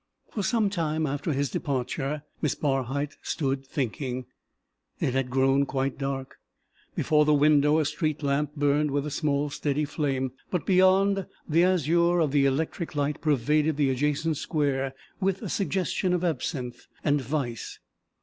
[0.31, 4.25] For some time after his departure, Miss Barhyte stood thinking.
[4.99, 6.37] It had grown quite dark.
[6.95, 11.63] Before the window a street lamp burned with a small, steady flame, but beyond, the
[11.63, 17.21] azure of the electric light pervaded the adjacent square with a suggestion of absinthe and
[17.21, 17.77] vice.